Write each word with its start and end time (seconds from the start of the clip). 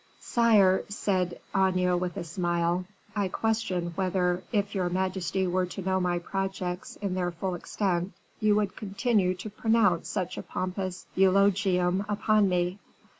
"Sire," 0.19 0.83
said 0.89 1.39
Aignan, 1.55 1.99
with 1.99 2.17
a 2.17 2.23
smile, 2.23 2.85
"I 3.15 3.27
question 3.27 3.91
whether, 3.93 4.41
if 4.51 4.73
your 4.73 4.89
majesty 4.89 5.45
were 5.45 5.67
to 5.67 5.81
know 5.83 5.99
my 5.99 6.17
projects 6.17 6.95
in 6.95 7.13
their 7.13 7.29
full 7.31 7.53
extent, 7.53 8.13
you 8.39 8.55
would 8.55 8.75
continue 8.75 9.35
to 9.35 9.49
pronounce 9.51 10.09
such 10.09 10.39
a 10.39 10.41
pompous 10.41 11.05
eulogium 11.13 12.03
upon 12.09 12.49
me. 12.49 12.79